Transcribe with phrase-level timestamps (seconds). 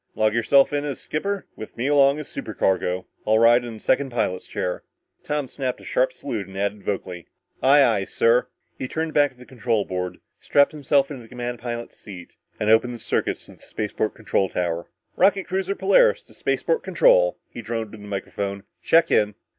[0.15, 3.05] "Log yourself in as skipper with me along as supercargo.
[3.27, 4.81] I'll ride in the second pilot's chair."
[5.21, 7.27] Tom snapped a sharp salute and added vocally,
[7.61, 8.47] "Aye, aye, sir!"
[8.79, 12.67] He turned back to the control board, strapped himself into the command pilot's seat and
[12.67, 14.89] opened the circuit to the spaceport control tower.
[15.15, 18.63] "Rocket cruiser Polaris to spaceport control," he droned into the microphone.
[18.81, 19.35] "Check in!"